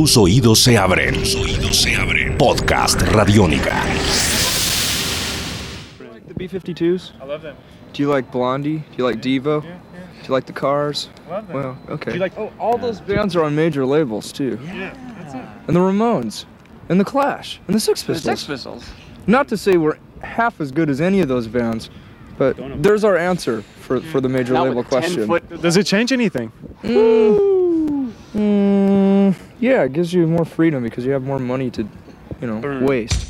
[0.00, 1.12] tus oídos se abren.
[1.12, 2.38] Tus oídos se abren.
[2.38, 3.82] Podcast Radiónica.
[6.26, 7.12] The B-52s?
[7.20, 7.54] I love them.
[7.92, 8.78] Do you like Blondie?
[8.78, 9.62] Do you like Devo?
[9.62, 10.00] Yeah, yeah.
[10.22, 11.10] Do you like the Cars?
[11.28, 11.54] Love them.
[11.54, 12.12] Well, okay.
[12.12, 12.32] Do you like?
[12.38, 14.58] oh, all those bands are on major labels too.
[14.64, 15.42] Yeah, that's it.
[15.66, 16.46] And the Ramones,
[16.88, 18.40] and the Clash, and the Six The Pistols.
[18.40, 18.90] Sex Pistols.
[19.26, 21.90] Not to say we're half as good as any of those bands,
[22.38, 25.26] but there's our answer for, for the major Not label with 10 question.
[25.26, 25.60] foot.
[25.60, 26.50] Does it change anything?
[26.82, 28.69] Mm,
[29.60, 31.82] yeah, it gives you more freedom because you have more money to,
[32.40, 32.84] you know, Burn.
[32.84, 33.26] waste.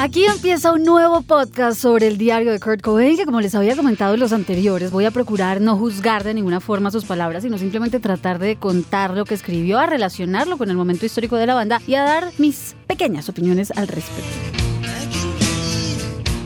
[0.00, 3.76] Aquí empieza un nuevo podcast sobre el diario de Kurt Cobain, que como les había
[3.76, 7.58] comentado en los anteriores, voy a procurar no juzgar de ninguna forma sus palabras, sino
[7.58, 11.54] simplemente tratar de contar lo que escribió, a relacionarlo con el momento histórico de la
[11.54, 14.67] banda y a dar mis pequeñas opiniones al respecto.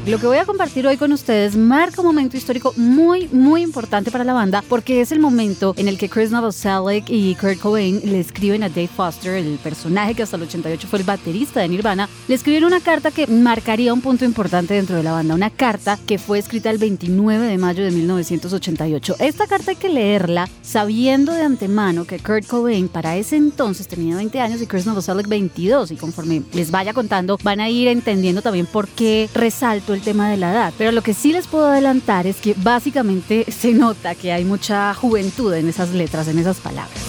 [0.05, 4.11] Lo que voy a compartir hoy con ustedes marca un momento histórico muy, muy importante
[4.11, 8.01] para la banda porque es el momento en el que Chris Novoselic y Kurt Cobain
[8.05, 11.69] le escriben a Dave Foster, el personaje que hasta el 88 fue el baterista de
[11.69, 15.51] Nirvana, le escribieron una carta que marcaría un punto importante dentro de la banda, una
[15.51, 19.17] carta que fue escrita el 29 de mayo de 1988.
[19.21, 24.17] Esta carta hay que leerla sabiendo de antemano que Kurt Cobain para ese entonces tenía
[24.17, 28.43] 20 años y Chris Novoselic 22 y conforme les vaya contando van a ir entendiendo
[28.43, 30.75] también por qué resalto el tema de la edad.
[30.79, 34.95] Pero lo que sí les puedo adelantar es que básicamente se nota que hay mucha
[34.95, 37.01] juventud en esas letras, en esas palabras.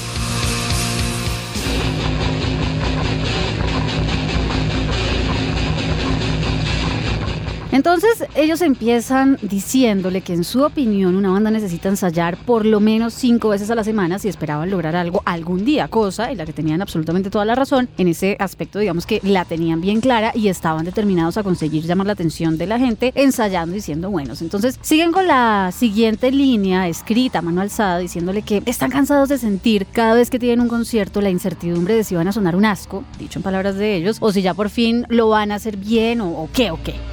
[7.74, 13.16] Entonces ellos empiezan diciéndole que en su opinión una banda necesita ensayar por lo menos
[13.16, 16.54] cinco veces a la semana si esperaban lograr algo algún día, cosa en la que
[16.54, 17.90] tenían absolutamente toda la razón.
[17.98, 22.06] En ese aspecto digamos que la tenían bien clara y estaban determinados a conseguir llamar
[22.06, 24.44] la atención de la gente ensayando y siendo buenos.
[24.44, 29.88] Entonces siguen con la siguiente línea escrita mano alzada diciéndole que están cansados de sentir
[29.92, 33.04] cada vez que tienen un concierto la incertidumbre de si van a sonar un asco,
[33.18, 36.22] dicho en palabras de ellos, o si ya por fin lo van a hacer bien
[36.22, 37.13] o, o qué o qué.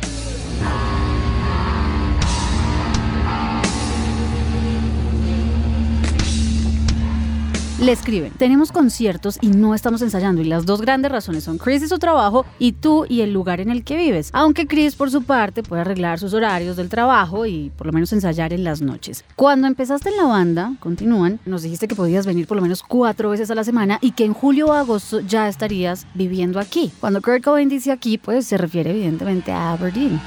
[7.80, 11.82] Le escriben, tenemos conciertos y no estamos ensayando y las dos grandes razones son Chris
[11.82, 14.28] y su trabajo y tú y el lugar en el que vives.
[14.34, 18.12] Aunque Chris por su parte puede arreglar sus horarios del trabajo y por lo menos
[18.12, 19.24] ensayar en las noches.
[19.34, 23.30] Cuando empezaste en la banda, continúan, nos dijiste que podías venir por lo menos cuatro
[23.30, 26.92] veces a la semana y que en julio o agosto ya estarías viviendo aquí.
[27.00, 30.20] Cuando Kurt Cobain dice aquí, pues se refiere evidentemente a Aberdeen.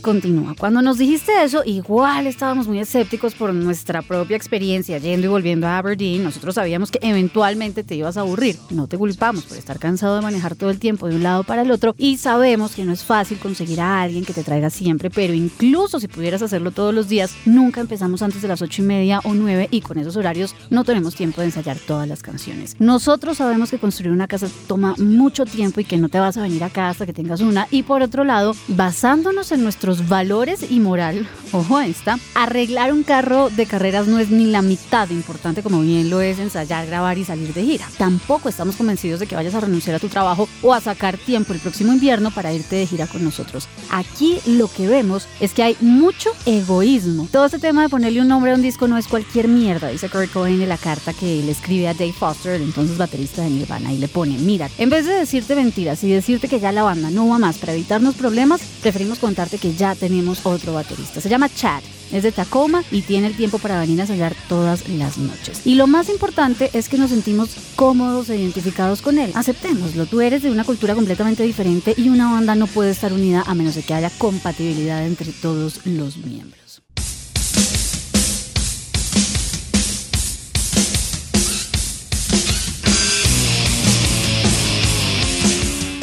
[0.00, 0.54] Continúa.
[0.58, 5.66] Cuando nos dijiste eso, igual estábamos muy escépticos por nuestra propia experiencia yendo y volviendo
[5.66, 6.24] a Aberdeen.
[6.24, 8.56] Nosotros sabíamos que eventualmente te ibas a aburrir.
[8.70, 11.62] No te culpamos por estar cansado de manejar todo el tiempo de un lado para
[11.62, 11.94] el otro.
[11.98, 16.00] Y sabemos que no es fácil conseguir a alguien que te traiga siempre, pero incluso
[16.00, 19.34] si pudieras hacerlo todos los días, nunca empezamos antes de las ocho y media o
[19.34, 22.76] nueve y con esos horarios no tenemos tiempo de ensayar todas las canciones.
[22.78, 26.42] Nosotros sabemos que construir una casa toma mucho tiempo y que no te vas a
[26.42, 27.66] venir acá hasta que tengas una.
[27.70, 33.50] Y por otro lado, basándonos en nuestros valores y moral, ojo esta, arreglar un carro
[33.50, 37.18] de carreras no es ni la mitad de importante como bien lo es ensayar, grabar
[37.18, 37.88] y salir de gira.
[37.98, 41.52] Tampoco estamos convencidos de que vayas a renunciar a tu trabajo o a sacar tiempo
[41.52, 43.66] el próximo invierno para irte de gira con nosotros.
[43.90, 47.26] Aquí lo que vemos es que hay mucho egoísmo.
[47.32, 50.08] Todo este tema de ponerle un nombre a un disco no es cualquier mierda, dice
[50.08, 53.50] Kurt Cobain en la carta que le escribe a Dave Foster, el entonces baterista de
[53.50, 56.84] Nirvana, y le pone, mira, en vez de decirte mentiras y decirte que ya la
[56.84, 61.20] banda no va más para evitarnos problemas, preferimos contarte que ya tenemos otro baterista.
[61.20, 61.82] Se llama Chad.
[62.12, 65.62] Es de Tacoma y tiene el tiempo para venir a ensayar todas las noches.
[65.64, 69.30] Y lo más importante es que nos sentimos cómodos e identificados con él.
[69.34, 73.44] Aceptémoslo, tú eres de una cultura completamente diferente y una banda no puede estar unida
[73.46, 76.59] a menos de que haya compatibilidad entre todos los miembros.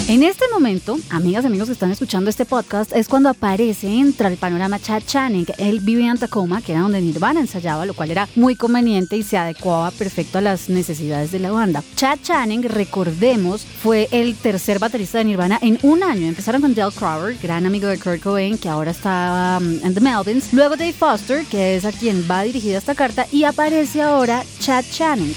[0.09, 4.29] En este momento, amigas y amigos que están escuchando este podcast, es cuando aparece, entra
[4.29, 5.47] el panorama Chad Channing.
[5.57, 9.23] Él vivía en Tacoma, que era donde Nirvana ensayaba, lo cual era muy conveniente y
[9.23, 11.83] se adecuaba perfecto a las necesidades de la banda.
[11.97, 16.27] Chad Channing, recordemos, fue el tercer baterista de Nirvana en un año.
[16.27, 19.99] Empezaron con Dale Crowder, gran amigo de Kurt Cobain, que ahora está um, en The
[19.99, 20.53] Melvins.
[20.53, 24.85] Luego Dave Foster, que es a quien va dirigida esta carta, y aparece ahora Chad
[24.89, 25.35] Channing.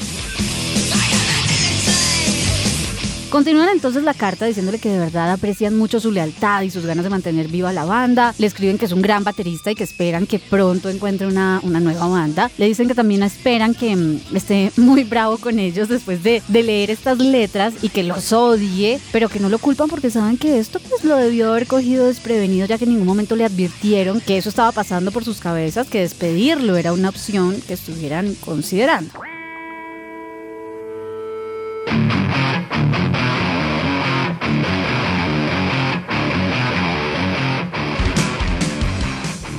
[3.30, 7.04] Continúan entonces la carta diciéndole que de verdad aprecian mucho su lealtad y sus ganas
[7.04, 8.34] de mantener viva la banda.
[8.38, 11.78] Le escriben que es un gran baterista y que esperan que pronto encuentre una, una
[11.78, 12.50] nueva banda.
[12.58, 16.62] Le dicen que también esperan que mm, esté muy bravo con ellos después de, de
[16.64, 20.58] leer estas letras y que los odie, pero que no lo culpan porque saben que
[20.58, 24.38] esto pues lo debió haber cogido desprevenido ya que en ningún momento le advirtieron que
[24.38, 29.12] eso estaba pasando por sus cabezas, que despedirlo era una opción que estuvieran considerando.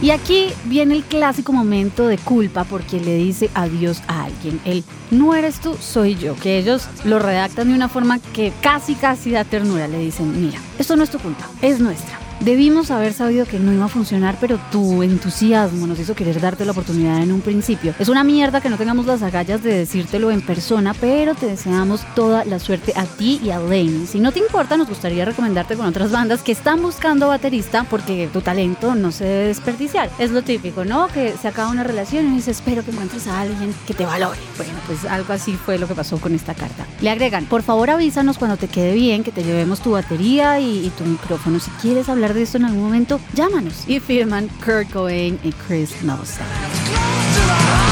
[0.01, 4.59] Y aquí viene el clásico momento de culpa porque le dice adiós a alguien.
[4.65, 6.35] El no eres tú, soy yo.
[6.35, 9.87] Que ellos lo redactan de una forma que casi, casi da ternura.
[9.87, 12.30] Le dicen, mira, esto no es tu culpa, es nuestra.
[12.43, 16.65] Debimos haber sabido que no iba a funcionar, pero tu entusiasmo nos hizo querer darte
[16.65, 17.93] la oportunidad en un principio.
[17.99, 22.01] Es una mierda que no tengamos las agallas de decírtelo en persona, pero te deseamos
[22.15, 24.07] toda la suerte a ti y a Lane.
[24.07, 28.27] Si no te importa, nos gustaría recomendarte con otras bandas que están buscando baterista porque
[28.33, 30.09] tu talento no se debe desperdiciar.
[30.17, 31.09] Es lo típico, ¿no?
[31.09, 34.39] Que se acaba una relación y dices, espero que encuentres a alguien que te valore.
[34.57, 36.87] Bueno, pues algo así fue lo que pasó con esta carta.
[37.01, 40.87] Le agregan, por favor avísanos cuando te quede bien, que te llevemos tu batería y,
[40.87, 41.59] y tu micrófono.
[41.59, 43.87] Si quieres hablar de esto en algún momento, llámanos.
[43.87, 47.90] Y firman Kurt Cobain y Chris Novoselic.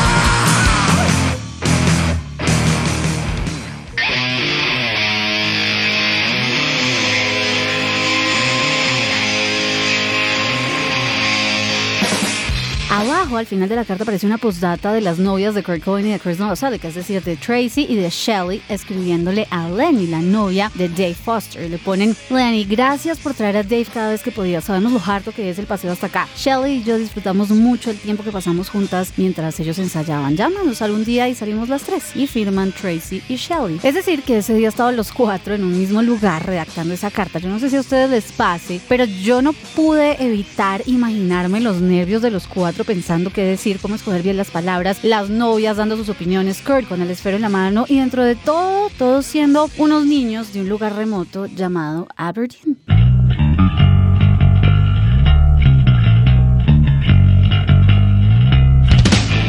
[12.91, 16.07] Abajo, al final de la carta, aparece una postdata de las novias de Kurt Cobain
[16.07, 20.21] y de Chris Novoselic, es decir, de Tracy y de Shelly, escribiéndole a Lenny, la
[20.21, 21.69] novia de Dave Foster.
[21.69, 24.63] Le ponen, Lenny, gracias por traer a Dave cada vez que podías.
[24.63, 26.27] Sabemos lo harto que es el paseo hasta acá.
[26.35, 30.35] Shelly y yo disfrutamos mucho el tiempo que pasamos juntas mientras ellos ensayaban.
[30.35, 32.15] Llámanos algún día y salimos las tres.
[32.15, 33.79] Y firman Tracy y Shelly.
[33.83, 37.37] Es decir, que ese día estaban los cuatro en un mismo lugar redactando esa carta.
[37.37, 41.81] Yo no sé si a ustedes les pase, pero yo no pude evitar imaginarme los
[41.81, 45.97] nervios de los cuatro pensando qué decir, cómo escoger bien las palabras, las novias dando
[45.97, 49.69] sus opiniones, Kurt con el esfero en la mano y dentro de todo, todos siendo
[49.77, 52.77] unos niños de un lugar remoto llamado Aberdeen.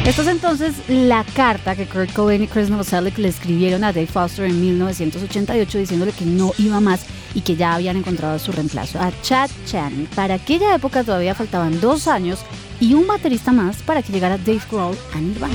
[0.05, 4.07] Esta es entonces la carta que Kurt Cobain y Chris Novoselic le escribieron a Dave
[4.07, 8.99] Foster en 1988 diciéndole que no iba más y que ya habían encontrado su reemplazo,
[8.99, 10.07] a Chad Channing.
[10.07, 12.39] Para aquella época todavía faltaban dos años
[12.81, 15.53] y un baterista más para que llegara Dave Grohl a Nirvana.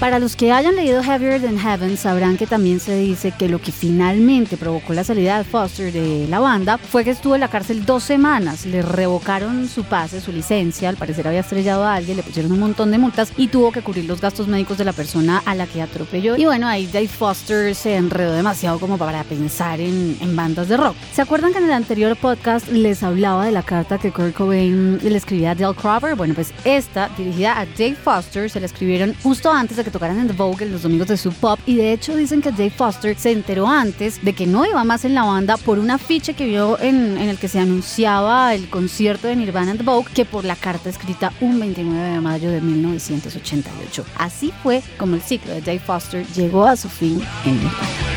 [0.00, 3.58] Para los que hayan leído Heavier Than Heaven sabrán que también se dice que lo
[3.58, 7.48] que finalmente provocó la salida de Foster de la banda fue que estuvo en la
[7.48, 8.66] cárcel dos semanas.
[8.66, 12.58] Le revocaron su pase, su licencia, al parecer había estrellado a alguien, le pusieron un
[12.58, 15.66] montón de multas y tuvo que cubrir los gastos médicos de la persona a la
[15.66, 16.36] que atropelló.
[16.36, 20.94] Y bueno, ahí Dave Foster se enredó demasiado como para pensar en, bandas de rock.
[21.14, 24.98] ¿Se acuerdan que en el anterior podcast les hablaba de la carta que Kurt Cobain
[25.02, 26.18] le escribía a Dale Crawford?
[26.18, 30.18] Bueno, pues esta, dirigida a Dave Foster, se la escribieron justo antes de que tocaran
[30.18, 33.16] en The Vogue los domingos de su pop y de hecho dicen que Dave Foster
[33.16, 36.44] se enteró antes de que no iba más en la banda por un afiche que
[36.44, 40.24] vio en, en el que se anunciaba el concierto de Nirvana en The Vogue que
[40.24, 44.04] por la carta escrita un 29 de mayo de 1988.
[44.18, 48.16] Así fue como el ciclo de Dave Foster llegó a su fin en Nirvana.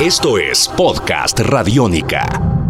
[0.00, 2.61] Esto es Podcast Radiónica.